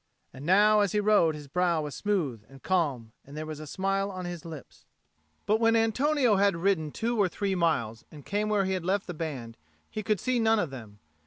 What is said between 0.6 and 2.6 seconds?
as he rode his brow was smooth